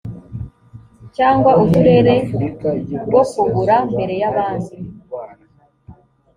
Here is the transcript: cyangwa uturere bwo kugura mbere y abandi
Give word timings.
cyangwa 1.15 1.51
uturere 1.63 2.15
bwo 3.05 3.21
kugura 3.33 3.75
mbere 3.91 4.13
y 4.21 4.25
abandi 4.31 4.75